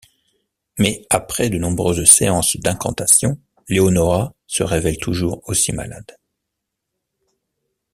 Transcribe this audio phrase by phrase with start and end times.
[0.79, 3.37] Mais après de nombreuses séances d’incantations,
[3.69, 6.17] Leonora se révèle toujours aussi malade.